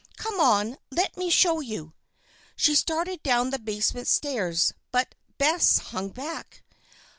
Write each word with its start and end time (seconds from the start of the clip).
"Come 0.17 0.39
on! 0.39 0.79
Let 0.89 1.15
me 1.15 1.29
show 1.29 1.59
you." 1.59 1.93
She 2.55 2.73
started 2.73 3.21
down 3.21 3.51
the 3.51 3.59
basement 3.59 4.07
stairs, 4.07 4.73
but 4.91 5.13
Bess 5.37 5.77
hung 5.77 6.09
back. 6.09 6.63